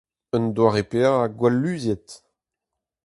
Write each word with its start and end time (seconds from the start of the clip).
Un 0.35 0.43
doare 0.55 0.83
paeañ 0.89 1.31
gwall 1.37 1.55
luziet. 1.61 2.07